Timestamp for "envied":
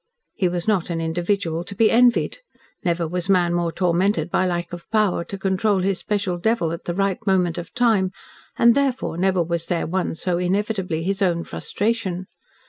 1.91-2.39